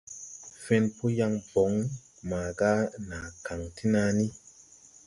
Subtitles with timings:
[0.63, 1.73] Fen po yaŋ bɔŋ
[2.29, 2.71] maaga
[3.09, 4.27] naa kaŋ ti naa ni,